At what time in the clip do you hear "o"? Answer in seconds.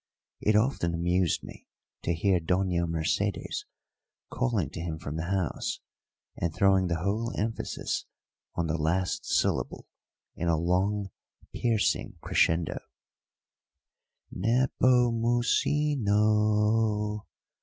16.15-17.27